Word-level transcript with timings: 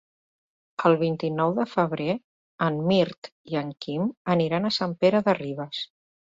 El 0.89 0.95
vint-i-nou 1.01 1.51
de 1.59 1.65
febrer 1.73 2.15
en 2.69 2.79
Mirt 2.93 3.29
i 3.53 3.59
en 3.61 3.71
Quim 3.87 4.09
aniran 4.37 4.67
a 4.67 4.73
Sant 4.81 4.97
Pere 5.05 5.23
de 5.29 5.37
Ribes. 5.43 5.85